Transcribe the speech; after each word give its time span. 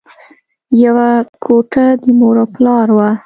یوه 0.83 1.09
کوټه 1.43 1.85
د 2.01 2.05
مور 2.19 2.35
او 2.41 2.47
پلار 2.55 2.87
وه 2.97 3.09